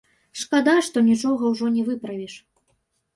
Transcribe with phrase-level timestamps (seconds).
[0.43, 2.33] Шкада, што нічога ўжо не выправіш.